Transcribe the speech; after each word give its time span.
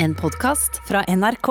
En 0.00 0.14
podkast 0.14 0.80
fra 0.88 1.04
NRK. 1.08 1.48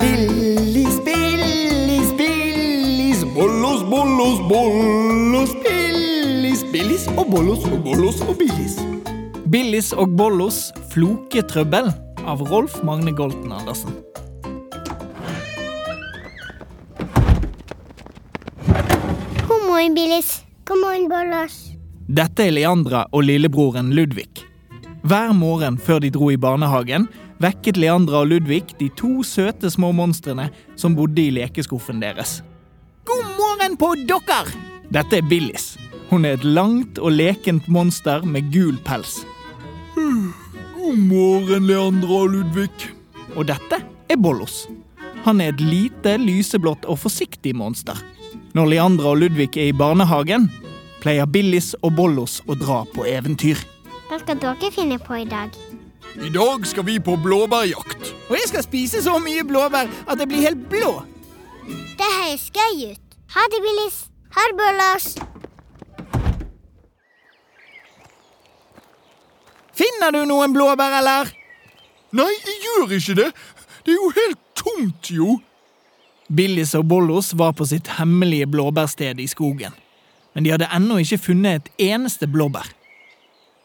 Billis, 0.00 1.04
Billis, 1.04 2.16
Billis, 2.16 3.24
bollos, 3.34 3.84
bollos, 3.90 4.48
bollos, 4.48 5.54
Billis, 5.64 6.64
Billis 6.72 7.06
og 7.16 7.30
bollos 7.30 7.64
og 7.64 7.78
bollos 7.86 8.20
og 8.20 8.36
Billis. 8.36 8.76
Billis 9.48 9.92
og 9.96 10.12
Bollos 10.18 10.58
floketrøbbel 10.92 11.88
av 12.28 12.44
Rolf 12.50 12.82
Magne 12.84 13.14
Golten 13.16 13.52
Andersen. 13.52 13.94
God 19.48 19.62
morgen, 19.64 19.94
Billis. 19.96 20.42
God 20.68 20.84
morgen, 20.84 21.08
Bollos. 21.08 21.62
Dette 22.06 22.50
er 22.50 22.52
Leandra 22.52 23.06
og 23.12 23.24
lillebroren 23.30 23.94
Ludvig. 23.96 24.44
Hver 25.06 25.32
morgen 25.32 25.78
før 25.78 26.02
de 26.02 26.10
dro 26.10 26.32
i 26.34 26.36
barnehagen, 26.36 27.06
vekket 27.42 27.78
Leandra 27.80 28.22
og 28.24 28.30
Ludvig 28.32 28.76
de 28.80 28.88
to 28.98 29.22
søte 29.26 29.70
små 29.72 29.92
monstrene 29.96 30.48
som 30.78 30.96
bodde 30.96 31.22
i 31.22 31.32
lekeskuffen 31.34 32.00
deres. 32.02 32.40
God 33.06 33.26
morgen 33.38 33.76
på 33.78 33.92
dere! 34.08 34.44
Dette 34.90 35.18
er 35.18 35.26
Billis. 35.26 35.74
Hun 36.10 36.24
er 36.24 36.36
et 36.36 36.44
langt 36.46 37.00
og 37.02 37.10
lekent 37.10 37.66
monster 37.68 38.22
med 38.22 38.52
gul 38.54 38.76
pels. 38.86 39.24
God 39.96 40.98
morgen, 41.02 41.66
Leandra 41.66 42.20
og 42.22 42.30
Ludvig. 42.30 42.70
Og 43.34 43.48
dette 43.48 43.80
er 43.82 44.20
Bollos. 44.20 44.68
Han 45.26 45.40
er 45.42 45.50
et 45.50 45.60
lite, 45.60 46.14
lyseblått 46.22 46.86
og 46.86 47.00
forsiktig 47.02 47.56
monster. 47.58 47.98
Når 48.54 48.70
Leandra 48.70 49.10
og 49.10 49.24
Ludvig 49.24 49.50
er 49.58 49.72
i 49.72 49.74
barnehagen, 49.74 50.46
pleier 51.02 51.26
Billis 51.26 51.74
og 51.82 51.96
Bollos 51.98 52.38
å 52.46 52.54
dra 52.54 52.84
på 52.94 53.06
eventyr. 53.10 53.58
Hva 54.06 54.20
skal 54.22 54.38
dere 54.38 54.70
finne 54.70 55.00
på 55.02 55.18
i 55.18 55.26
dag? 55.26 55.50
I 56.16 56.28
dag 56.32 56.66
skal 56.66 56.86
vi 56.86 56.98
på 57.00 57.16
blåbærjakt. 57.16 58.12
Og 58.28 58.36
jeg 58.38 58.48
skal 58.48 58.62
spise 58.64 59.02
så 59.04 59.18
mye 59.20 59.44
blåbær 59.44 59.90
at 60.08 60.18
jeg 60.18 60.28
blir 60.30 60.44
helt 60.48 60.68
blå. 60.70 60.92
Det 61.68 62.08
høres 62.20 62.46
gøy 62.54 62.92
ut. 62.92 63.16
Ha 63.34 63.44
det, 63.52 63.60
Billis. 63.64 63.98
Ha 64.36 64.44
det, 64.48 64.56
Bollos. 64.60 65.08
Finner 69.76 70.14
du 70.14 70.22
noen 70.24 70.56
blåbær, 70.56 70.98
eller? 71.02 71.28
Nei, 72.16 72.30
jeg 72.32 72.56
gjør 72.64 72.96
ikke 72.96 73.18
det. 73.20 73.28
Det 73.84 73.92
er 73.92 74.00
jo 74.00 74.12
helt 74.16 74.40
tomt, 74.56 75.10
jo. 75.12 75.36
Billis 76.32 76.72
og 76.74 76.88
Bollos 76.88 77.34
var 77.36 77.52
på 77.52 77.68
sitt 77.68 77.92
hemmelige 77.98 78.48
blåbærsted 78.50 79.20
i 79.20 79.28
skogen. 79.30 79.76
Men 80.34 80.44
de 80.44 80.52
hadde 80.54 80.72
ennå 80.72 80.98
ikke 81.04 81.20
funnet 81.28 81.60
et 81.60 81.86
eneste 81.92 82.26
blåbær. 82.26 82.72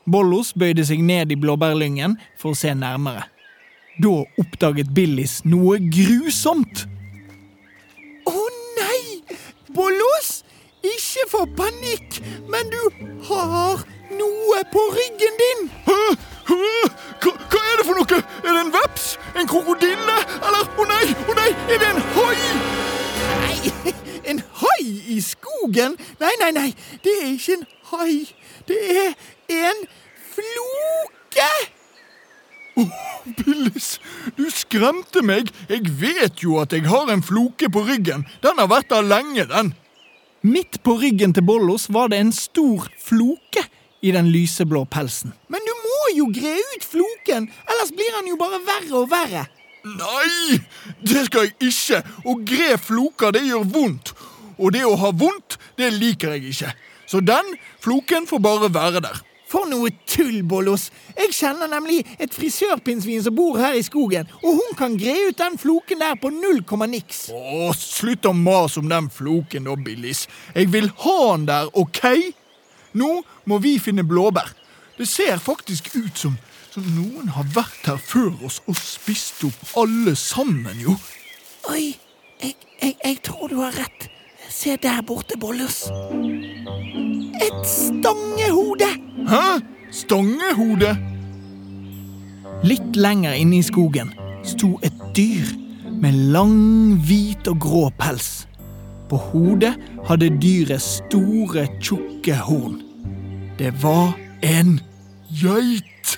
Bollos 0.09 0.53
bøyde 0.57 0.85
seg 0.87 1.03
ned 1.05 1.31
i 1.31 1.37
blåbærlyngen 1.39 2.17
for 2.39 2.55
å 2.55 2.57
se 2.57 2.73
nærmere. 2.73 3.27
Da 4.01 4.13
oppdaget 4.41 4.93
Billis 4.95 5.41
noe 5.45 5.77
grusomt. 5.91 6.85
Å 8.29 8.47
nei! 8.79 9.21
Bollos! 9.75 10.41
Ikke 10.81 11.27
få 11.29 11.43
panikk, 11.53 12.17
men 12.49 12.71
du 12.73 12.79
har 13.27 13.83
noe 14.17 14.61
på 14.73 14.85
ryggen 14.95 15.35
din. 15.41 15.67
Hæ? 15.85 15.99
Hæ? 16.49 16.57
Hva, 17.21 17.33
hva 17.51 17.61
er 17.61 17.77
det 17.77 17.85
for 17.85 17.99
noe? 17.99 18.21
Er 18.41 18.49
det 18.49 18.63
en 18.63 18.73
veps? 18.73 19.05
En 19.37 19.49
krokodille? 19.51 20.17
Eller 20.41 20.71
Å 20.81 20.87
nei, 20.89 21.03
å 21.29 21.35
nei, 21.37 21.51
er 21.69 21.83
det 21.83 21.91
en 21.91 22.01
hai? 22.15 22.39
Nei, 23.43 23.93
en 24.33 24.41
hai 24.63 24.87
i 25.13 25.19
skogen? 25.21 25.99
Nei, 26.21 26.33
nei, 26.41 26.49
nei, 26.57 26.69
det 27.05 27.13
er 27.19 27.29
ikke 27.35 27.59
en 27.59 27.67
hai. 27.91 28.15
Det 28.65 28.79
er 29.05 29.13
en 29.51 29.85
floke! 30.31 31.51
Billis, 33.37 33.99
du 34.37 34.47
skremte 34.53 35.21
meg. 35.25 35.51
Jeg 35.69 35.91
vet 35.99 36.41
jo 36.43 36.57
at 36.61 36.73
jeg 36.73 36.87
har 36.89 37.11
en 37.11 37.23
floke 37.23 37.69
på 37.69 37.83
ryggen. 37.85 38.25
Den 38.43 38.57
har 38.61 38.69
vært 38.71 38.89
der 38.93 39.05
lenge, 39.05 39.45
den. 39.49 39.73
Midt 40.41 40.79
på 40.81 40.95
ryggen 40.97 41.35
til 41.37 41.45
Bollos 41.45 41.85
var 41.93 42.09
det 42.09 42.21
en 42.21 42.33
stor 42.33 42.87
floke 42.97 43.61
i 44.01 44.13
den 44.15 44.31
lyseblå 44.33 44.87
pelsen. 44.89 45.35
Men 45.53 45.61
du 45.67 45.73
må 45.83 45.99
jo 46.17 46.29
gre 46.33 46.55
ut 46.73 46.85
floken, 46.87 47.49
ellers 47.69 47.93
blir 47.93 48.15
han 48.17 48.29
jo 48.31 48.39
bare 48.39 48.61
verre 48.65 49.03
og 49.03 49.11
verre. 49.11 49.45
Nei, 49.85 50.57
det 51.01 51.27
skal 51.27 51.47
jeg 51.47 51.71
ikke. 51.71 52.01
Å 52.25 52.35
gre 52.45 52.77
floker, 52.81 53.33
det 53.37 53.45
gjør 53.45 53.65
vondt. 53.69 54.13
Og 54.61 54.73
det 54.73 54.83
å 54.85 54.97
ha 54.97 55.09
vondt, 55.13 55.57
det 55.77 55.89
liker 55.93 56.35
jeg 56.35 56.53
ikke. 56.53 56.73
Så 57.09 57.21
den 57.25 57.55
floken 57.81 58.27
får 58.29 58.41
bare 58.41 58.69
være 58.73 59.01
der. 59.03 59.21
For 59.51 59.67
noe 59.67 59.89
tull, 60.07 60.45
Bollos! 60.47 60.85
Jeg 61.17 61.33
kjenner 61.35 61.67
nemlig 61.67 61.99
et 62.23 62.31
frisørpinnsvin 62.31 63.23
som 63.25 63.35
bor 63.35 63.57
her 63.59 63.75
i 63.75 63.83
skogen, 63.83 64.29
og 64.39 64.61
hun 64.61 64.77
kan 64.79 64.95
gre 64.99 65.15
ut 65.27 65.39
den 65.41 65.57
floken 65.59 65.99
der 65.99 66.15
på 66.21 66.31
null 66.31 66.61
komma 66.67 66.87
niks. 66.87 67.25
Å, 67.35 67.73
slutt 67.75 68.29
å 68.29 68.31
mase 68.37 68.79
om 68.79 68.87
den 68.91 69.09
floken 69.11 69.67
da, 69.67 69.75
Billis. 69.75 70.23
Jeg 70.55 70.71
vil 70.71 70.87
ha 71.03 71.17
den 71.33 71.49
der, 71.49 71.67
OK? 71.75 71.99
Nå 72.95 73.11
må 73.51 73.59
vi 73.63 73.75
finne 73.83 74.07
blåbær. 74.07 74.53
Det 74.95 75.09
ser 75.09 75.43
faktisk 75.43 75.91
ut 75.97 76.23
som, 76.23 76.39
som 76.71 76.87
noen 76.95 77.33
har 77.35 77.51
vært 77.51 77.91
her 77.91 77.99
før 77.99 78.47
oss 78.47 78.61
og 78.71 78.79
spist 78.79 79.43
opp 79.47 79.75
alle 79.83 80.15
sammen, 80.15 80.79
jo. 80.79 80.95
Oi, 81.71 81.91
jeg, 82.39 82.55
jeg, 82.79 82.95
jeg 83.03 83.21
tror 83.27 83.51
du 83.51 83.59
har 83.59 83.75
rett. 83.75 84.07
Se 84.51 84.79
der 84.79 85.03
borte, 85.03 85.35
Bollos. 85.39 85.89
Et 87.41 87.63
stangehode! 87.67 89.10
Hæ? 89.27 89.61
Stangehode? 89.91 90.95
Litt 92.63 92.95
lenger 92.95 93.33
inne 93.33 93.59
i 93.59 93.65
skogen 93.65 94.13
sto 94.45 94.75
et 94.85 94.95
dyr 95.17 95.49
med 96.01 96.17
lang, 96.33 96.95
hvit 97.05 97.47
og 97.51 97.59
grå 97.61 97.83
pels. 97.99 98.47
På 99.09 99.19
hodet 99.19 99.73
hadde 100.07 100.31
dyret 100.41 100.81
store, 100.81 101.67
tjukke 101.81 102.37
horn. 102.47 102.79
Det 103.59 103.73
var 103.83 104.17
En 104.41 104.79
geit. 105.29 106.17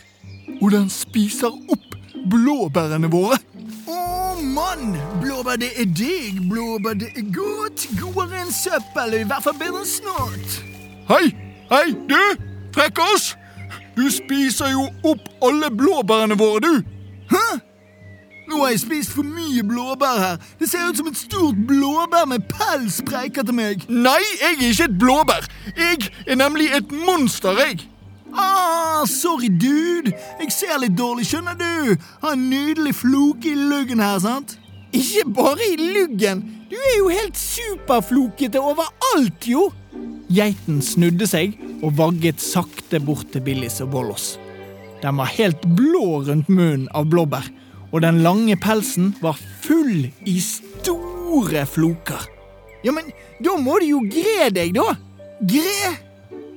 Og 0.61 0.71
den 0.71 0.87
spiser 0.89 1.51
opp 1.51 1.97
blåbærene 2.31 3.09
våre. 3.11 3.35
Å 3.91 4.37
mann! 4.39 4.95
Blåbær, 5.19 5.59
det 5.59 5.73
er 5.75 5.89
deg. 5.91 6.39
Blåbær, 6.47 6.95
det 7.01 7.11
er 7.19 7.27
godt. 7.35 7.83
Godere 7.99 8.45
enn 8.45 8.55
søppel, 8.55 9.19
i 9.19 9.27
hvert 9.27 9.43
fall 9.43 9.59
bedre 9.59 9.83
enn 9.83 9.91
snart. 9.91 10.57
Hei, 11.11 11.25
hei, 11.73 11.85
du! 12.07 12.52
Frekkas! 12.73 13.35
Du 13.97 14.09
spiser 14.09 14.72
jo 14.73 14.88
opp 15.06 15.29
alle 15.45 15.69
blåbærene 15.78 16.38
våre, 16.38 16.59
du! 16.59 16.81
Hæ? 17.29 17.59
Nå 18.50 18.59
har 18.63 18.73
jeg 18.73 18.79
spist 18.79 19.13
for 19.16 19.23
mye 19.23 19.63
blåbær 19.63 20.19
her. 20.19 20.38
Det 20.59 20.69
ser 20.69 20.89
ut 20.89 20.97
som 20.97 21.07
et 21.07 21.17
stort 21.17 21.59
blåbær 21.67 22.25
med 22.28 22.44
pels 22.51 23.00
preiker 23.07 23.45
til 23.47 23.56
meg. 23.56 23.85
Nei, 23.89 24.19
jeg 24.41 24.57
er 24.57 24.72
ikke 24.72 24.89
et 24.89 24.97
blåbær. 25.00 25.47
Jeg 25.78 26.09
er 26.28 26.35
nemlig 26.35 26.67
et 26.75 26.91
monster, 27.06 27.56
jeg. 27.62 27.85
Ah, 28.33 29.06
sorry, 29.07 29.47
dude. 29.47 30.12
Jeg 30.41 30.51
ser 30.51 30.79
litt 30.81 30.97
dårlig, 30.97 31.28
skjønner 31.29 31.56
du. 31.59 31.95
Har 32.23 32.35
en 32.35 32.50
nydelig 32.50 32.95
floke 32.95 33.51
i 33.51 33.56
luggen 33.56 34.01
her, 34.01 34.19
sant? 34.19 34.57
Ikke 34.94 35.23
bare 35.33 35.69
i 35.69 35.78
luggen. 35.78 36.44
Du 36.69 36.75
er 36.75 36.97
jo 36.97 37.09
helt 37.13 37.38
superflokete 37.38 38.59
overalt, 38.59 39.47
jo. 39.47 39.69
Geiten 40.33 40.81
snudde 40.81 41.27
seg 41.29 41.57
og 41.83 41.97
vagget 41.99 42.41
sakte 42.41 43.01
bort 43.03 43.29
til 43.33 43.43
Billis 43.45 43.81
og 43.83 43.91
Bollos. 43.93 44.33
Den 45.03 45.19
var 45.19 45.31
helt 45.35 45.65
blå 45.75 46.23
rundt 46.23 46.49
munnen 46.49 46.87
av 46.95 47.09
blåbær, 47.11 47.49
og 47.91 48.01
den 48.05 48.21
lange 48.25 48.55
pelsen 48.57 49.11
var 49.21 49.37
full 49.61 50.07
i 50.25 50.37
store 50.41 51.65
floker. 51.69 52.29
Ja, 52.83 52.93
men 52.95 53.11
da 53.43 53.57
må 53.59 53.77
du 53.79 53.87
jo 53.89 54.01
gre 54.07 54.49
deg, 54.55 54.73
da. 54.75 54.95
Gre? 55.43 55.91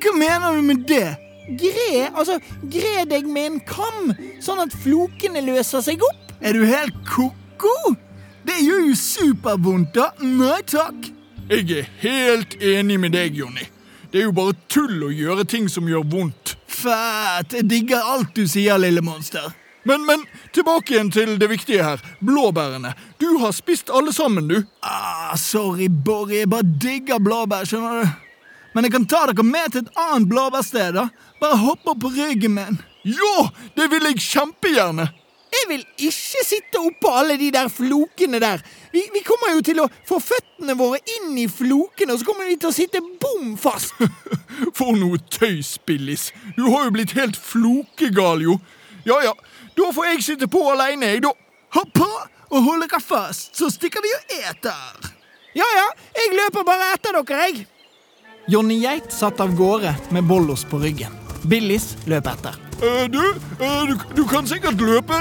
Hva 0.03 0.15
mener 0.15 0.57
du 0.57 0.63
med 0.67 0.87
det? 0.89 1.17
Gre? 1.59 2.07
Altså, 2.13 2.39
gre 2.71 3.05
deg 3.11 3.27
med 3.31 3.51
en 3.51 3.61
kam, 3.67 4.15
sånn 4.43 4.63
at 4.63 4.75
flokene 4.83 5.43
løser 5.47 5.85
seg 5.85 6.03
opp. 6.07 6.33
Er 6.41 6.55
du 6.57 6.65
helt 6.69 6.97
ko-ko? 7.11 7.75
Det 8.47 8.61
gjør 8.63 8.89
jo 8.93 8.97
supervondt, 8.99 9.95
da. 9.97 10.13
Nei 10.23 10.63
takk. 10.71 11.11
Jeg 11.47 11.71
er 11.71 11.85
helt 12.03 12.57
enig 12.59 12.97
med 12.99 13.13
deg, 13.15 13.37
Jonny. 13.39 13.69
Det 14.11 14.19
er 14.19 14.25
jo 14.27 14.33
bare 14.35 14.57
tull 14.67 15.05
å 15.07 15.13
gjøre 15.15 15.45
ting 15.47 15.69
som 15.71 15.87
gjør 15.87 16.03
vondt. 16.11 16.57
Fett! 16.67 17.55
Jeg 17.55 17.69
digger 17.71 18.03
alt 18.03 18.33
du 18.35 18.49
sier, 18.51 18.75
lille 18.83 19.03
monster. 19.05 19.53
Men, 19.87 20.03
men, 20.09 20.25
tilbake 20.51 20.97
igjen 20.97 21.13
til 21.15 21.37
det 21.39 21.47
viktige 21.53 21.85
her. 21.87 22.03
Blåbærene. 22.19 22.91
Du 23.23 23.29
har 23.45 23.55
spist 23.55 23.93
alle 23.95 24.11
sammen, 24.15 24.49
du. 24.51 24.57
Ah, 24.83 25.37
sorry, 25.39 25.87
Borry. 25.87 26.41
Jeg 26.41 26.51
bare 26.51 26.67
digger 26.67 27.23
blåbær, 27.23 27.63
skjønner 27.71 28.03
du. 28.03 28.43
Men 28.75 28.89
jeg 28.89 28.97
kan 28.97 29.07
ta 29.07 29.23
dere 29.31 29.47
med 29.47 29.71
til 29.71 29.87
et 29.87 30.03
annet 30.03 30.27
blåbærsted, 30.33 30.99
da. 30.99 31.07
Bare 31.39 31.61
hopp 31.63 31.87
opp 31.87 32.03
på 32.03 32.11
ryggen 32.17 32.59
min. 32.59 32.83
Ja, 33.07 33.47
det 33.79 33.87
vil 33.95 34.11
jeg 34.11 34.19
kjempegjerne. 34.33 35.07
Jeg 35.57 35.69
vil 35.71 35.85
ikke 36.09 36.43
sitte 36.45 36.81
oppå 36.83 37.11
alle 37.17 37.37
de 37.41 37.49
der 37.55 37.71
flokene 37.73 38.41
der. 38.43 38.63
Vi, 38.93 39.03
vi 39.15 39.23
kommer 39.25 39.55
jo 39.55 39.63
til 39.65 39.81
å 39.81 39.89
få 40.09 40.19
føttene 40.21 40.77
våre 40.77 41.01
inn 41.17 41.37
i 41.41 41.47
flokene, 41.49 42.13
og 42.13 42.21
så 42.21 42.29
kommer 42.29 42.51
vi 42.51 42.59
til 42.61 42.71
å 42.71 42.77
sitte 42.77 43.01
bom 43.23 43.55
fast. 43.61 43.97
For 44.79 44.97
noe 44.99 45.21
tøys, 45.33 45.77
Billis. 45.87 46.31
Du 46.59 46.67
har 46.69 46.89
jo 46.89 46.97
blitt 46.99 47.17
helt 47.17 47.39
flokegal, 47.41 48.45
jo. 48.47 48.59
Ja 49.07 49.21
ja, 49.23 49.35
Da 49.77 49.91
får 49.93 50.09
jeg 50.11 50.25
sitte 50.25 50.49
på 50.51 50.63
alene, 50.73 51.13
jeg, 51.15 51.23
da. 51.27 51.33
Hopp 51.77 51.93
på 51.95 52.09
og 52.47 52.63
hold 52.63 52.85
dere 52.87 53.01
fast, 53.03 53.57
så 53.59 53.71
stikker 53.73 54.05
vi 54.05 54.13
og 54.17 54.37
eter. 54.39 55.11
Ja 55.57 55.67
ja, 55.77 55.87
jeg 56.21 56.37
løper 56.37 56.67
bare 56.69 56.93
etter 56.95 57.17
dere, 57.19 57.49
jeg. 57.49 57.67
Johnny 58.49 58.79
Geit 58.85 59.11
satt 59.11 59.41
av 59.43 59.57
gårde 59.59 59.97
med 60.15 60.29
Bollos 60.29 60.63
på 60.69 60.79
ryggen. 60.83 61.17
Billis 61.51 61.95
løp 62.07 62.31
etter. 62.31 62.66
Eh, 62.83 63.11
du, 63.11 63.35
eh, 63.65 63.83
du, 63.89 63.99
du 64.17 64.25
kan 64.29 64.47
sikkert 64.47 64.81
løpe 64.81 65.17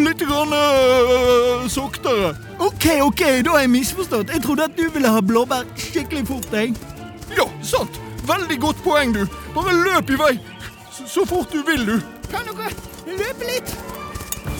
litt 0.00 0.22
grann 0.24 0.52
eh, 0.56 1.66
saktere. 1.68 2.30
Ok, 2.56 2.86
ok, 3.04 3.22
da 3.44 3.52
har 3.52 3.64
jeg 3.66 3.72
misforstått. 3.74 4.32
Jeg 4.32 4.42
trodde 4.46 4.64
at 4.64 4.78
du 4.78 4.86
ville 4.94 5.10
ha 5.12 5.20
blåbær 5.20 5.66
skikkelig 5.76 6.24
fort, 6.30 6.48
jeg. 6.56 6.72
Ja, 7.36 7.44
sant. 7.60 8.00
Veldig 8.26 8.58
godt 8.62 8.80
poeng, 8.84 9.12
du. 9.12 9.26
Bare 9.54 9.76
løp 9.76 10.08
i 10.10 10.18
vei. 10.22 10.32
Så, 10.88 11.04
så 11.18 11.26
fort 11.28 11.52
du 11.52 11.60
vil, 11.68 11.84
du. 11.84 12.00
Kan 12.32 12.48
dere 12.48 12.72
løpe 13.12 13.50
litt 13.52 13.76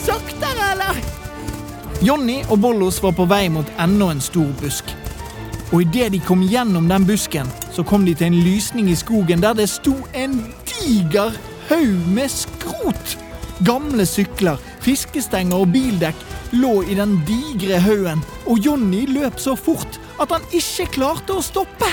saktere, 0.05 0.71
eller? 0.75 1.01
Johnny 2.05 2.43
og 2.51 2.61
Bollos 2.61 3.01
var 3.01 3.17
på 3.17 3.25
vei 3.33 3.47
mot 3.49 3.69
enda 3.81 4.13
en 4.13 4.21
stor 4.21 4.53
busk. 4.61 4.93
Og 5.73 5.81
idet 5.89 6.13
de 6.13 6.21
kom 6.23 6.45
gjennom 6.45 6.85
den 6.93 7.09
busken, 7.09 7.49
så 7.73 7.83
kom 7.83 8.05
de 8.07 8.13
til 8.15 8.29
en 8.29 8.41
lysning 8.45 8.93
i 8.93 8.99
skogen 8.99 9.41
der 9.43 9.57
det 9.57 9.71
sto 9.73 9.97
en 10.15 10.43
diger 10.69 11.33
haug 11.71 12.09
med 12.15 12.33
skrot. 12.33 13.17
Gamle 13.65 14.05
sykler, 14.07 14.61
fiskestenger 14.85 15.63
og 15.65 15.71
bildekk 15.73 16.19
lå 16.57 16.83
i 16.85 16.97
den 16.99 17.17
digre 17.29 17.81
haugen, 17.81 18.21
og 18.47 18.61
Johnny 18.61 19.07
løp 19.09 19.41
så 19.41 19.57
fort 19.57 20.01
at 20.21 20.33
han 20.33 20.45
ikke 20.55 20.91
klarte 20.99 21.37
å 21.37 21.45
stoppe. 21.45 21.89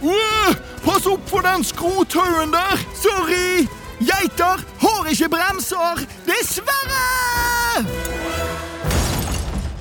Uh, 0.00 0.54
pass 0.84 1.06
opp 1.10 1.26
for 1.28 1.44
den 1.44 1.66
skrothaugen 1.66 2.54
der! 2.54 2.80
Sorry! 2.96 3.66
Geiter 4.00 4.62
har 4.80 5.10
ikke 5.12 5.28
bremser! 5.34 6.06
Dessverre! 6.28 7.04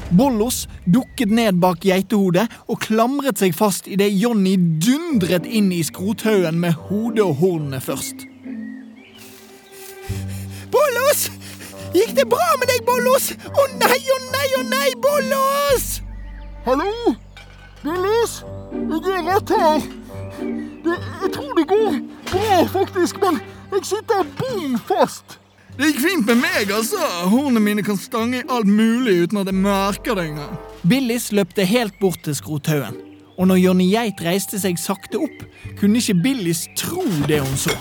Bollos 0.09 0.63
dukket 0.89 1.29
ned 1.31 1.59
bak 1.61 1.85
geitehodet 1.85 2.47
og 2.65 2.81
klamret 2.83 3.39
seg 3.39 3.53
fast 3.55 3.87
idet 3.87 4.09
Johnny 4.17 4.55
dundret 4.57 5.45
inn 5.45 5.69
i 5.71 5.83
skrothaugen 5.85 6.57
med 6.59 6.75
hodet 6.89 7.23
og 7.27 7.37
hornene 7.43 7.79
først. 7.83 8.28
Bollos! 11.09 11.31
Gikk 11.93 12.15
det 12.15 12.25
bra 12.29 12.45
med 12.59 12.69
deg, 12.69 12.83
Bollos? 12.85 13.31
Å 13.49 13.63
nei, 13.81 13.97
å 14.13 14.17
nei, 14.29 14.49
å 14.59 14.61
nei, 14.69 14.89
Bollos! 15.01 16.01
Hallo? 16.67 17.15
Billis? 17.81 18.35
Jeg 18.69 19.15
er 19.15 19.25
rett 19.25 19.53
her. 19.55 19.87
Det, 20.85 20.97
jeg 21.23 21.31
tror 21.33 21.57
det 21.57 21.65
går 21.71 21.97
bra, 22.29 22.59
faktisk, 22.75 23.17
men 23.23 23.41
jeg 23.73 23.89
sitter 23.89 24.29
bom 24.37 24.77
fast. 24.85 25.39
Det 25.79 25.89
gikk 25.89 26.01
fint 26.03 26.29
med 26.29 26.43
meg, 26.43 26.69
altså. 26.75 27.01
Hornene 27.31 27.63
mine 27.63 27.85
kan 27.87 27.97
stange 27.97 28.43
i 28.43 28.45
alt 28.45 28.69
mulig 28.69 29.23
uten 29.23 29.41
at 29.41 29.49
jeg 29.49 29.57
merker 29.65 30.19
det 30.19 30.29
engang. 30.29 30.55
Billis 30.85 31.31
løpte 31.33 31.65
helt 31.65 31.97
bort 32.03 32.21
til 32.27 32.37
skrothaugen, 32.37 33.01
og 33.39 33.49
når 33.49 33.63
Johnny 33.63 33.89
Geit 33.95 34.21
reiste 34.21 34.61
seg 34.61 34.77
sakte 34.77 35.23
opp, 35.25 35.45
kunne 35.81 36.03
ikke 36.03 36.21
Billis 36.21 36.67
tro 36.77 37.07
det 37.25 37.41
hun 37.41 37.57
så. 37.57 37.73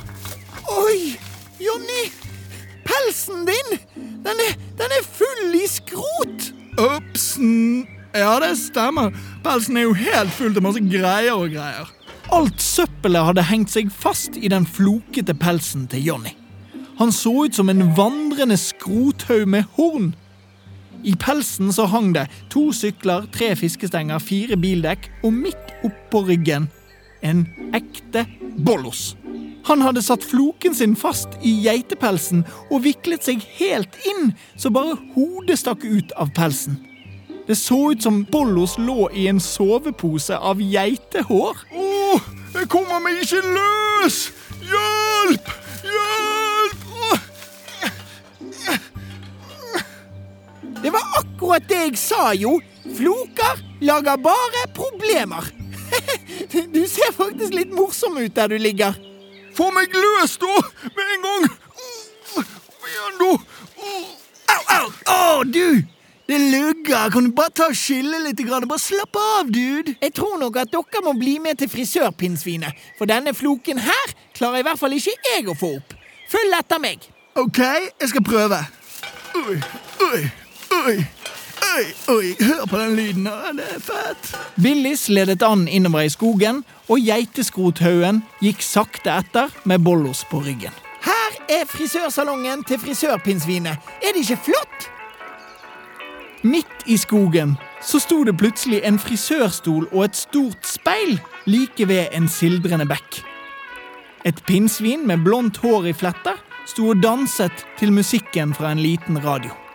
Oi! 0.79 1.19
Pelsen 2.99 3.47
din! 3.47 3.79
Den 4.25 4.41
er, 4.43 4.55
den 4.79 4.95
er 4.99 5.05
full 5.05 5.55
i 5.55 5.67
skrot! 5.71 6.51
Upsen. 6.79 7.87
Ja, 8.15 8.39
det 8.43 8.57
stemmer. 8.59 9.13
Pelsen 9.45 9.77
er 9.77 9.87
jo 9.87 9.95
helt 9.95 10.33
full 10.35 10.55
til 10.55 10.65
masse 10.65 10.83
greier 10.83 11.37
og 11.37 11.53
greier. 11.53 11.91
Alt 12.35 12.61
søppelet 12.63 13.25
hadde 13.31 13.45
hengt 13.49 13.73
seg 13.73 13.93
fast 13.95 14.37
i 14.37 14.51
den 14.51 14.67
flokete 14.67 15.35
pelsen 15.39 15.87
til 15.91 16.05
Johnny. 16.11 16.35
Han 16.99 17.13
så 17.15 17.33
ut 17.47 17.55
som 17.55 17.71
en 17.71 17.87
vandrende 17.97 18.59
skrothaug 18.59 19.47
med 19.49 19.69
horn. 19.77 20.11
I 21.07 21.15
pelsen 21.15 21.71
så 21.73 21.87
hang 21.87 22.11
det 22.17 22.27
to 22.51 22.69
sykler, 22.75 23.29
tre 23.33 23.53
fiskestenger, 23.57 24.19
fire 24.19 24.59
bildekk, 24.59 25.07
og 25.23 25.33
midt 25.37 25.77
oppå 25.87 26.25
ryggen 26.27 26.67
en 27.23 27.47
ekte 27.77 28.27
bollos. 28.59 29.13
Han 29.65 29.83
hadde 29.83 30.03
satt 30.03 30.25
floken 30.25 30.75
sin 30.75 30.97
fast 30.97 31.35
i 31.43 31.53
geitepelsen 31.65 32.45
og 32.71 32.85
viklet 32.87 33.25
seg 33.27 33.43
helt 33.59 33.99
inn, 34.09 34.33
så 34.57 34.71
bare 34.73 34.97
hodet 35.17 35.59
stakk 35.61 35.85
ut 35.85 36.15
av 36.17 36.33
pelsen. 36.37 36.79
Det 37.49 37.57
så 37.57 37.93
ut 37.93 38.03
som 38.03 38.25
Bollos 38.29 38.77
lå 38.79 39.09
i 39.17 39.27
en 39.29 39.41
sovepose 39.41 40.37
av 40.37 40.61
geitehår. 40.61 41.63
Åh, 41.73 42.27
jeg 42.55 42.69
kommer 42.69 43.01
meg 43.01 43.23
ikke 43.25 43.41
løs! 43.45 44.19
Hjelp! 44.69 45.49
Hjelp! 45.89 46.85
Det 50.83 50.93
var 50.95 51.09
akkurat 51.19 51.65
det 51.69 51.81
jeg 51.87 51.99
sa, 51.99 52.31
jo. 52.37 52.59
Floker 52.99 53.65
lager 53.81 54.21
bare 54.23 54.69
problemer. 54.77 55.49
Du 56.73 56.85
ser 56.89 57.13
faktisk 57.17 57.53
litt 57.57 57.73
morsom 57.75 58.17
ut 58.21 58.35
der 58.37 58.53
du 58.53 58.59
ligger. 58.61 58.95
Få 59.59 59.73
meg 59.75 59.91
løs, 59.91 60.37
da! 60.39 60.55
Med 60.95 61.15
en 61.17 61.25
gang! 61.25 61.47
Kom 62.31 62.85
igjen, 62.87 63.17
da! 63.19 63.31
Au, 64.55 64.61
au! 64.77 64.91
Å, 65.11 65.45
du! 65.51 65.81
Det 66.29 66.39
lugger. 66.53 67.11
Kan 67.11 67.27
du 67.27 67.33
bare 67.35 67.51
ta 67.57 67.67
og 67.73 67.77
skylle 67.79 68.21
litt? 68.23 68.39
Grann? 68.47 68.69
Bare 68.71 68.83
slapp 68.83 69.17
av, 69.19 69.51
dude. 69.51 69.97
Jeg 69.99 70.15
tror 70.15 70.37
nok 70.39 70.61
at 70.61 70.71
dere 70.71 71.03
må 71.09 71.17
bli 71.19 71.39
med 71.43 71.59
til 71.59 71.71
frisørpinnsvinet, 71.73 72.87
for 73.01 73.11
denne 73.11 73.35
floken 73.35 73.81
her 73.83 74.17
klarer 74.37 74.63
i 74.63 74.69
hvert 74.69 74.79
fall 74.79 74.95
ikke 74.95 75.17
jeg 75.33 75.49
å 75.49 75.57
få 75.59 75.75
opp. 75.81 75.97
Følg 76.31 76.59
etter 76.61 76.85
meg. 76.85 77.09
Ok, 77.41 77.63
jeg 77.65 78.13
skal 78.13 78.27
prøve. 78.29 78.61
Oi, 79.43 79.59
oi, 80.13 80.27
oi. 80.85 80.99
Oi, 81.69 81.85
oi, 82.09 82.37
hør 82.41 82.67
på 82.67 82.79
den 82.79 82.95
lyden. 82.97 83.25
Det 83.59 83.67
er 83.75 83.81
fett. 83.83 84.31
Billis 84.63 85.09
ledet 85.09 85.43
an 85.43 85.67
innover 85.69 86.07
i 86.07 86.13
skogen, 86.13 86.63
og 86.89 87.03
geiteskrothaugen 87.05 88.23
gikk 88.43 88.63
sakte 88.65 89.13
etter 89.13 89.53
med 89.69 89.85
Bollos 89.85 90.25
på 90.31 90.41
ryggen. 90.47 90.73
Her 91.05 91.37
er 91.59 91.67
frisørsalongen 91.69 92.65
til 92.69 92.81
frisørpinnsvinet. 92.81 93.91
Er 94.03 94.15
det 94.15 94.25
ikke 94.25 94.41
flott? 94.49 94.89
Midt 96.43 96.87
i 96.87 96.97
skogen 96.97 97.57
så 97.85 98.01
sto 98.01 98.23
det 98.25 98.37
plutselig 98.39 98.81
en 98.87 98.99
frisørstol 98.99 99.89
og 99.93 100.05
et 100.05 100.17
stort 100.17 100.67
speil 100.67 101.19
like 101.47 101.89
ved 101.89 102.15
en 102.17 102.29
sildrende 102.31 102.87
bekk. 102.89 103.23
Et 104.25 104.45
pinnsvin 104.47 105.07
med 105.07 105.25
blondt 105.27 105.61
hår 105.63 105.93
i 105.93 105.97
fletter 105.97 106.39
sto 106.67 106.93
og 106.93 107.03
danset 107.03 107.65
til 107.79 107.93
musikken 107.93 108.55
fra 108.55 108.73
en 108.73 108.83
liten 108.83 109.19
radio. 109.25 109.68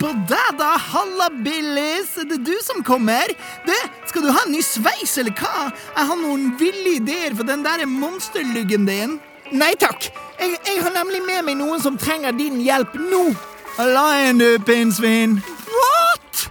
På 0.00 0.10
deg, 0.28 0.56
da. 0.58 0.72
Halla, 0.80 1.28
Billis. 1.44 2.16
Er 2.20 2.28
det 2.30 2.40
du 2.46 2.54
som 2.64 2.82
kommer? 2.86 3.30
Du, 3.66 3.74
skal 4.08 4.24
du 4.24 4.30
ha 4.32 4.44
en 4.46 4.54
ny 4.54 4.62
sveis, 4.64 5.16
eller 5.20 5.34
hva? 5.36 5.68
Jeg 5.96 6.08
har 6.10 6.20
noen 6.20 6.50
ville 6.60 6.96
ideer 6.96 7.36
for 7.36 7.48
den 7.48 7.64
der 7.66 7.84
monsterlyggen 7.88 8.88
din. 8.88 9.18
Nei 9.50 9.72
takk. 9.80 10.10
Jeg, 10.40 10.58
jeg 10.66 10.82
har 10.84 10.94
nemlig 10.94 11.22
med 11.26 11.46
meg 11.48 11.58
noen 11.60 11.82
som 11.82 11.98
trenger 12.00 12.36
din 12.36 12.60
hjelp 12.64 12.96
nå. 13.00 13.30
Halla 13.76 14.06
igjen, 14.18 14.40
du, 14.40 14.50
pinnsvin. 14.66 15.40
What?! 15.70 16.46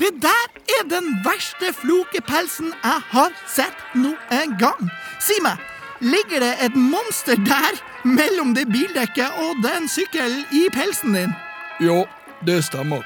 Det 0.00 0.10
der 0.22 0.48
er 0.78 0.86
den 0.90 1.12
verste 1.22 1.70
flokepelsen 1.76 2.72
jeg 2.72 3.04
har 3.12 3.36
sett 3.50 3.84
noen 3.94 4.56
gang. 4.58 4.88
Si 5.22 5.36
meg, 5.44 5.60
ligger 6.02 6.42
det 6.42 6.56
et 6.66 6.76
monster 6.76 7.38
der 7.46 7.78
mellom 8.02 8.56
det 8.56 8.66
bildekket 8.72 9.38
og 9.44 9.62
den 9.62 9.86
sykkelen 9.90 10.42
i 10.50 10.66
pelsen 10.74 11.14
din? 11.14 11.36
Ja, 11.82 12.02
det 12.46 12.64
stemmer. 12.64 13.02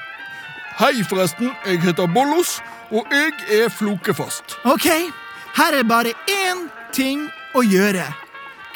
Hei, 0.77 1.03
forresten. 1.09 1.51
Jeg 1.65 1.81
heter 1.81 2.07
Bollos, 2.13 2.59
og 2.91 3.07
jeg 3.11 3.33
er 3.63 3.69
flokefast. 3.69 4.57
Ok, 4.63 4.85
her 5.57 5.79
er 5.79 5.83
bare 5.83 6.13
én 6.29 6.67
ting 6.93 7.25
å 7.57 7.63
gjøre. 7.65 8.05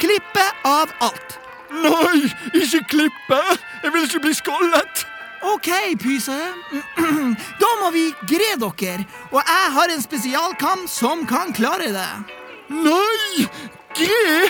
Klippe 0.02 0.48
av 0.66 0.90
alt. 1.06 1.38
Nei, 1.72 2.28
ikke 2.58 2.82
klippe! 2.90 3.40
Jeg 3.84 3.94
vil 3.94 4.08
ikke 4.08 4.24
bli 4.26 4.34
skallet! 4.36 5.06
Ok, 5.54 5.70
pyse. 6.02 6.38
Da 7.62 7.70
må 7.82 7.92
vi 7.94 8.10
gre 8.30 8.52
dere, 8.62 9.06
og 9.32 9.40
jeg 9.40 9.72
har 9.78 9.94
en 9.94 10.04
spesialkam 10.04 10.88
som 10.90 11.24
kan 11.30 11.54
klare 11.54 11.94
det. 11.94 12.10
Nei! 12.74 13.46
Gre! 13.96 14.50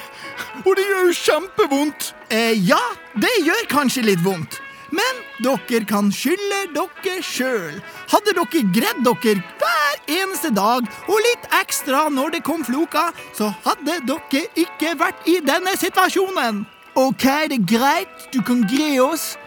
Og 0.65 0.75
det 0.77 0.87
gjør 0.87 1.05
jo 1.09 1.13
kjempevondt. 1.19 2.11
Eh, 2.31 2.55
ja, 2.67 2.81
det 3.19 3.31
gjør 3.43 3.67
kanskje 3.71 4.07
litt 4.07 4.23
vondt. 4.23 4.60
Men 4.91 5.21
dere 5.43 5.85
kan 5.87 6.11
skylde 6.11 6.61
dere 6.75 7.21
sjøl. 7.23 7.79
Hadde 8.11 8.33
dere 8.35 8.63
gredd 8.75 9.03
dere 9.07 9.37
hver 9.61 10.01
eneste 10.11 10.51
dag 10.55 10.87
og 11.07 11.21
litt 11.27 11.47
ekstra 11.61 12.07
når 12.11 12.37
det 12.37 12.43
kom 12.47 12.65
floker, 12.67 13.13
så 13.37 13.53
hadde 13.65 14.01
dere 14.09 14.45
ikke 14.59 14.95
vært 14.99 15.27
i 15.31 15.39
denne 15.45 15.77
situasjonen. 15.79 16.65
Ok, 16.99 17.23
det 17.47 17.61
er 17.61 17.69
greit. 17.77 18.27
Du 18.33 18.41
kan 18.43 18.65
gre 18.67 18.97
oss. 19.03 19.37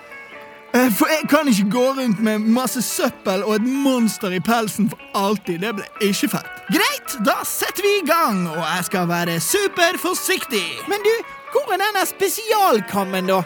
Eh, 0.74 0.88
For 0.90 1.06
jeg 1.12 1.28
kan 1.30 1.48
ikke 1.48 1.70
gå 1.70 1.84
rundt 1.98 2.20
med 2.24 2.38
masse 2.40 2.80
søppel 2.82 3.44
og 3.44 3.58
et 3.58 3.66
monster 3.68 4.32
i 4.32 4.40
pelsen 4.40 4.88
for 4.90 4.98
alltid. 5.14 5.60
Det 5.60 5.74
ble 5.76 5.84
ikke 6.08 6.32
fett. 6.32 6.48
Greit, 6.72 7.18
da 7.26 7.36
setter 7.46 7.84
vi 7.84 7.92
i 8.00 8.06
gang, 8.08 8.46
og 8.48 8.62
jeg 8.64 8.88
skal 8.88 9.06
være 9.12 9.36
superforsiktig. 9.40 10.64
Men 10.88 11.04
du, 11.04 11.14
Hvor 11.54 11.70
er 11.70 11.78
denne 11.78 12.02
spesialkammen, 12.08 13.28
da? 13.30 13.42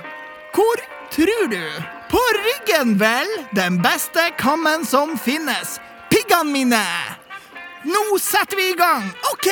Hvor 0.55 0.81
tror 1.18 1.48
du? 1.48 1.82
På 2.10 2.18
ryggen, 2.46 2.98
vel! 2.98 3.26
Den 3.50 3.82
beste 3.82 4.30
kammen 4.38 4.87
som 4.87 5.18
finnes. 5.18 5.80
Piggene 6.10 6.52
mine! 6.52 6.84
Nå 7.82 8.18
setter 8.18 8.56
vi 8.56 8.70
i 8.70 8.76
gang! 8.78 9.10
OK. 9.32 9.48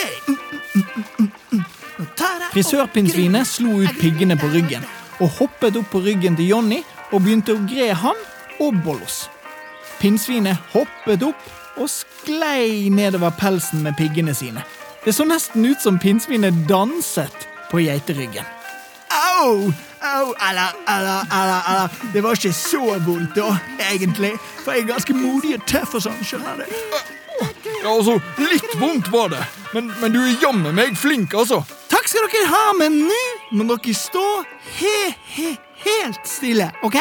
Frisørpinnsvinet 2.52 3.48
slo 3.48 3.80
ut 3.82 3.98
piggene 4.00 4.36
på 4.38 4.50
ryggen 4.52 4.84
og 5.20 5.32
hoppet 5.38 5.78
opp 5.80 5.90
på 5.90 6.02
ryggen 6.04 6.36
til 6.36 6.50
Jonny 6.52 6.82
og 7.10 7.22
begynte 7.24 7.56
å 7.56 7.64
gre 7.68 7.90
han 7.96 8.20
og 8.62 8.78
Bollos. 8.84 9.24
Pinnsvinet 9.98 10.60
hoppet 10.74 11.24
opp 11.26 11.80
og 11.80 11.90
sklei 11.90 12.92
nedover 12.92 13.34
pelsen 13.40 13.82
med 13.84 13.96
piggene 13.98 14.34
sine. 14.36 14.64
Det 15.04 15.14
så 15.16 15.26
nesten 15.28 15.66
ut 15.66 15.82
som 15.82 15.98
pinnsvinet 16.02 16.66
danset 16.68 17.48
på 17.70 17.82
geiteryggen. 17.84 18.46
Au! 19.10 19.72
Au, 20.06 20.32
eller, 20.48 20.76
eller, 20.88 21.20
eller, 21.32 21.60
eller. 21.70 22.00
Det 22.12 22.22
var 22.22 22.38
ikke 22.38 22.52
så 22.54 22.82
vondt, 23.06 23.36
da, 23.36 23.56
egentlig. 23.90 24.32
For 24.62 24.72
jeg 24.76 24.86
er 24.86 24.92
ganske 24.92 25.16
modig 25.16 25.56
og 25.58 25.66
tøff 25.68 25.96
og 25.98 26.06
sånn, 26.06 26.22
skjønner 26.24 26.62
du. 26.62 26.66
Ja, 27.82 27.90
altså, 27.92 28.16
litt 28.40 28.72
vondt 28.80 29.10
var 29.12 29.28
det, 29.34 29.42
men, 29.74 29.90
men 30.00 30.14
du 30.14 30.20
er 30.22 30.38
jammen 30.42 30.74
meg 30.76 30.96
flink, 30.98 31.34
altså. 31.36 31.60
Takk 31.92 32.08
skal 32.08 32.28
dere 32.32 32.48
ha, 32.50 32.64
men 32.78 33.02
nå 33.08 33.20
må 33.66 33.76
dere 33.76 33.94
stå 33.96 34.24
he, 34.78 34.96
he, 35.34 35.52
helt 35.84 36.26
stille, 36.28 36.70
OK? 36.86 36.96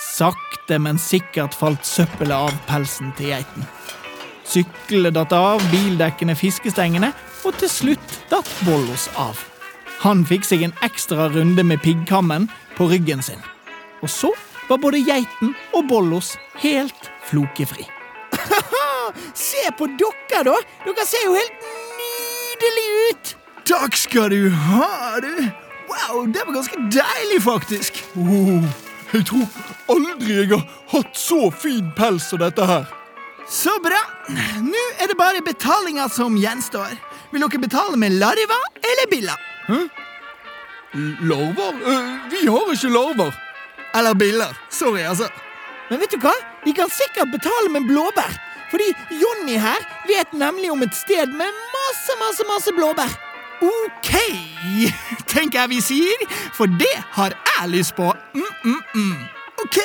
Sakte, 0.00 0.78
men 0.80 1.00
sikkert 1.00 1.56
falt 1.56 1.84
søppelet 1.88 2.36
av 2.36 2.56
pelsen 2.68 3.12
til 3.18 3.34
geiten. 3.34 3.66
Syklene 4.50 5.12
datt 5.14 5.34
av, 5.36 5.62
bildekkene 5.72 6.36
fiskestengene, 6.38 7.12
og 7.44 7.56
til 7.60 7.70
slutt 7.72 8.18
datt 8.32 8.50
Bollos 8.66 9.08
av. 9.20 9.38
Han 10.00 10.22
fikk 10.24 10.46
seg 10.48 10.62
en 10.64 10.76
ekstra 10.86 11.28
runde 11.28 11.64
med 11.66 11.82
piggkammen 11.84 12.46
på 12.78 12.86
ryggen 12.88 13.20
sin. 13.22 13.40
Og 14.00 14.08
så 14.08 14.30
var 14.68 14.80
både 14.80 15.02
geiten 15.04 15.52
og 15.76 15.88
Bollos 15.90 16.36
helt 16.62 17.10
flokefri. 17.28 17.84
Se 19.36 19.66
på 19.76 19.90
dere, 20.00 20.44
da! 20.46 20.54
Dere 20.86 21.04
ser 21.04 21.26
jo 21.26 21.34
helt 21.36 21.66
nydelige 21.98 23.02
ut! 23.10 23.34
Takk 23.68 23.98
skal 23.98 24.32
du 24.32 24.48
ha, 24.48 25.20
du. 25.20 25.34
Wow, 25.90 26.24
det 26.32 26.46
var 26.46 26.56
ganske 26.56 26.80
deilig, 26.94 27.42
faktisk. 27.44 28.00
Oh, 28.16 28.64
jeg 29.12 29.26
tror 29.28 29.44
aldri 29.90 30.40
jeg 30.40 30.50
har 30.54 30.64
hatt 30.94 31.12
så 31.18 31.50
fin 31.52 31.92
pels 31.98 32.30
som 32.32 32.40
dette 32.40 32.64
her. 32.72 32.88
Så 33.50 33.76
bra. 33.84 34.00
Nå 34.64 34.88
er 35.02 35.10
det 35.10 35.18
bare 35.18 35.44
betalinga 35.44 36.08
som 36.08 36.40
gjenstår. 36.40 36.96
Vil 37.34 37.44
dere 37.44 37.64
betale 37.68 37.98
med 38.00 38.16
larva 38.22 38.58
eller 38.80 39.10
billa? 39.10 39.36
Larver? 41.30 41.74
Eh, 41.92 42.30
vi 42.30 42.46
har 42.46 42.72
ikke 42.72 42.88
larver. 42.88 43.32
Eller 43.94 44.14
biller. 44.14 44.56
Sorry, 44.70 45.00
altså. 45.00 45.28
Men 45.90 46.00
vet 46.00 46.12
du 46.14 46.18
hva? 46.22 46.34
Vi 46.64 46.72
kan 46.72 46.90
sikkert 46.90 47.32
betale 47.32 47.70
med 47.70 47.88
blåbær. 47.88 48.36
Fordi 48.70 48.86
Jonny 49.10 49.58
her 49.58 49.82
vet 50.06 50.32
nemlig 50.32 50.70
om 50.70 50.82
et 50.82 50.94
sted 50.94 51.26
med 51.26 51.58
masse, 51.74 52.14
masse, 52.20 52.46
masse 52.52 52.74
blåbær. 52.76 53.10
OK, 53.60 54.12
tenker 55.32 55.60
jeg 55.60 55.68
vi 55.68 55.80
sier, 55.84 56.22
for 56.56 56.70
det 56.80 56.94
har 57.16 57.34
jeg 57.34 57.72
lyst 57.74 57.96
på. 57.98 58.12
Mm, 58.34 58.46
mm, 58.64 58.82
mm. 58.94 59.16
OK, 59.64 59.78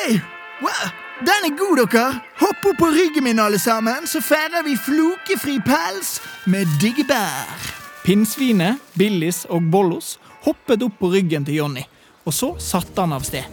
well, 0.63 0.93
den 1.27 1.49
er 1.49 1.57
god, 1.59 1.81
dere. 1.83 2.05
Hopp 2.39 2.69
opp 2.71 2.77
på 2.79 2.91
ryggen 2.95 3.27
min, 3.27 3.39
alle 3.39 3.59
sammen, 3.59 4.07
så 4.07 4.21
feirer 4.23 4.63
vi 4.63 4.77
flokefri 4.79 5.57
pels 5.65 6.21
med 6.45 6.69
digge 6.79 7.03
bær. 7.09 7.74
Pinnsvinet, 8.05 8.77
Billis 8.93 9.47
og 9.49 9.63
Bollos 9.73 10.19
hoppet 10.45 10.83
opp 10.85 10.99
på 10.99 11.09
ryggen 11.09 11.45
til 11.47 11.57
Jonny, 11.57 11.81
og 12.29 12.35
så 12.37 12.51
satte 12.61 13.01
han 13.01 13.15
av 13.15 13.23
sted. 13.25 13.47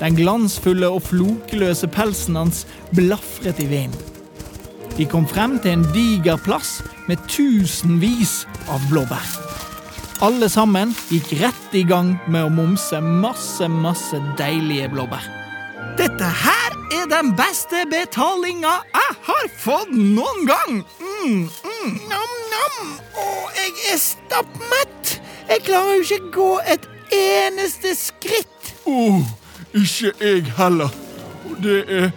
Den 0.00 0.16
glansfulle 0.18 0.88
og 0.90 1.04
flokeløse 1.06 1.86
pelsen 1.94 2.40
hans 2.40 2.64
blafret 2.96 3.60
i 3.62 3.68
vinden. 3.70 4.08
De 4.96 5.06
kom 5.06 5.22
frem 5.30 5.54
til 5.62 5.76
en 5.76 5.84
diger 5.94 6.40
plass 6.42 6.80
med 7.06 7.22
tusenvis 7.30 8.42
av 8.74 8.82
blåbær. 8.90 9.30
Alle 10.26 10.50
sammen 10.50 10.90
gikk 11.06 11.30
rett 11.38 11.78
i 11.78 11.84
gang 11.86 12.16
med 12.26 12.48
å 12.48 12.50
momse 12.52 12.98
masse, 13.00 13.70
masse 13.70 14.18
deilige 14.38 14.90
blåbær. 14.90 15.30
Dette 15.98 16.26
her 16.42 16.74
er 16.98 17.06
den 17.10 17.36
beste 17.38 17.86
betalinga 17.90 18.80
jeg 18.98 19.18
har 19.30 19.52
fått 19.62 19.94
noen 19.94 20.48
gang. 20.50 20.82
Mm, 20.98 21.46
mm. 21.46 21.71
Nam-nam. 21.90 22.98
og 23.18 23.56
jeg 23.56 23.72
er 23.92 23.98
stappmett. 23.98 25.20
Jeg 25.48 25.64
klarer 25.66 25.96
jo 25.96 26.02
ikke 26.02 26.30
gå 26.32 26.50
et 26.74 26.88
eneste 27.12 27.94
skritt. 27.98 28.74
Oh, 28.86 29.22
ikke 29.74 30.12
jeg 30.20 30.44
heller. 30.56 30.92
Og 31.50 31.56
det 31.64 31.80
er 31.88 32.10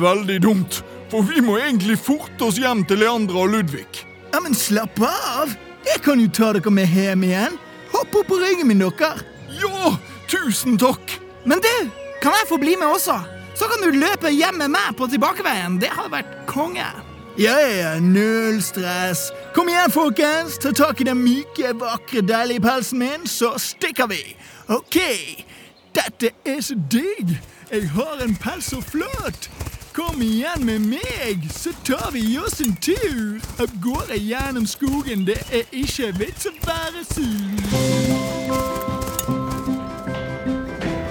veldig 0.00 0.42
dumt, 0.42 0.82
for 1.10 1.24
vi 1.26 1.40
må 1.44 1.56
egentlig 1.58 1.98
forte 1.98 2.48
oss 2.48 2.60
hjem 2.60 2.84
til 2.88 3.00
Leandra 3.02 3.44
og 3.46 3.54
Ludvig. 3.54 3.88
Ja, 4.34 4.42
men 4.44 4.54
slapp 4.54 5.00
av. 5.00 5.54
Jeg 5.86 6.02
kan 6.04 6.20
jo 6.20 6.28
ta 6.28 6.52
dere 6.56 6.72
med 6.74 6.90
hjem 6.92 7.24
igjen. 7.24 7.56
Hopp 7.94 8.20
opp 8.20 8.28
på 8.28 8.40
ryggen 8.42 8.68
min, 8.68 8.82
dere. 8.82 9.14
Ja, 9.56 9.94
tusen 10.28 10.76
takk. 10.78 11.18
Men 11.46 11.62
du, 11.64 11.74
kan 12.22 12.36
jeg 12.36 12.48
få 12.50 12.60
bli 12.60 12.76
med 12.76 12.90
også? 12.90 13.16
Så 13.56 13.68
kan 13.70 13.80
du 13.80 13.96
løpe 13.96 14.28
hjem 14.34 14.58
med 14.60 14.74
meg 14.74 14.96
på 14.98 15.08
tilbakeveien. 15.08 15.78
Det 15.80 15.88
hadde 15.94 16.12
vært 16.12 16.40
konge. 16.50 16.84
Ja, 17.38 17.58
ja, 17.60 18.00
null 18.00 18.62
stress. 18.62 19.32
Kom 19.54 19.68
igjen, 19.68 19.90
folkens. 19.90 20.58
Ta 20.58 20.72
tak 20.72 21.00
i 21.00 21.04
den 21.04 21.18
myke, 21.20 21.74
vakre, 21.76 22.22
deilige 22.24 22.60
pelsen 22.64 22.98
min, 22.98 23.26
så 23.28 23.58
stikker 23.60 24.06
vi. 24.08 24.36
OK. 24.68 24.96
Dette 25.92 26.30
er 26.44 26.60
så 26.64 26.74
digg. 26.90 27.36
Jeg 27.72 27.90
har 27.92 28.24
en 28.24 28.36
pels 28.40 28.64
så 28.72 28.80
flott. 28.80 29.50
Kom 29.92 30.22
igjen 30.24 30.64
med 30.64 30.88
meg, 30.88 31.44
så 31.52 31.76
tar 31.84 32.08
vi 32.16 32.24
oss 32.40 32.60
en 32.64 32.72
tur. 32.80 33.36
Av 33.60 33.68
gårde 33.84 34.16
gjennom 34.16 34.64
skogen. 34.66 35.28
Det 35.28 35.36
er 35.52 35.68
ikke 35.76 36.14
vits 36.16 36.48
å 36.48 36.56
være 36.64 37.04
sur. 37.12 38.56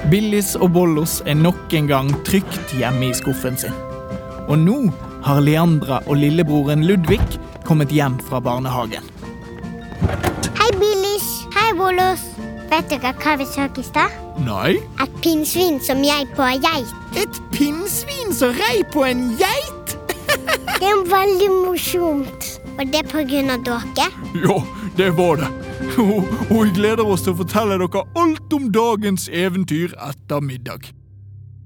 Billis 0.10 0.56
og 0.58 0.72
Bollos 0.74 1.22
er 1.26 1.38
nok 1.38 1.74
en 1.74 1.88
gang 1.88 2.14
trygt 2.26 2.74
hjemme 2.74 3.12
i 3.12 3.14
skuffen 3.14 3.58
sin. 3.62 3.78
Og 4.50 4.58
nå 4.62 4.80
har 5.26 5.42
Leandra 5.42 6.00
og 6.06 6.20
lillebroren 6.22 6.86
Ludvig 6.86 7.22
kommet 7.66 7.90
hjem 7.94 8.20
fra 8.28 8.40
barnehagen. 8.40 9.06
Hei, 10.60 10.70
Billis. 10.78 11.26
Hei, 11.56 11.72
Volos. 11.80 12.22
Vet 12.70 12.92
dere 12.92 13.14
hva 13.24 13.34
vi 13.40 13.48
så 13.50 13.66
i 13.66 13.86
stad? 13.86 14.14
Nei, 14.46 14.76
Et 15.02 15.16
pinnsvin 15.24 15.80
som 15.82 16.04
jeg 16.06 16.28
på 16.36 16.46
ei 16.46 16.60
geit. 16.62 16.92
Et 17.18 17.40
pinnsvin 17.54 18.34
som 18.36 18.54
rei 18.54 18.84
på 18.94 19.06
en 19.08 19.32
geit? 19.40 19.96
Det 20.80 20.92
er 20.92 21.06
veldig 21.10 21.50
morsomt. 21.54 22.52
Og 22.76 22.90
det 22.92 23.02
er 23.06 23.08
på 23.08 23.24
grunn 23.26 23.54
av 23.54 23.64
dere. 23.66 24.10
ja, 24.44 24.58
det 24.98 25.10
var 25.18 25.40
det. 25.40 25.50
Og, 26.02 26.28
og 26.52 26.60
jeg 26.66 26.76
gleder 26.76 27.08
oss 27.08 27.24
til 27.26 27.34
å 27.34 27.40
fortelle 27.40 27.80
dere 27.80 28.04
alt 28.20 28.54
om 28.58 28.70
dagens 28.76 29.30
eventyr 29.32 29.96
etter 30.10 30.44
middag. 30.44 30.92